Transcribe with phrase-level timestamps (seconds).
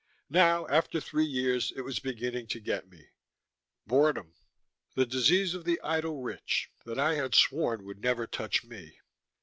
[0.31, 3.09] Now, after three years, it was beginning to get me:
[3.85, 4.33] boredom,
[4.95, 8.97] the disease of the idle rich, that I had sworn would never touch me.